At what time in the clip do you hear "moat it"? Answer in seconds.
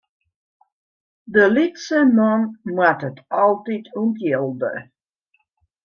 2.75-3.17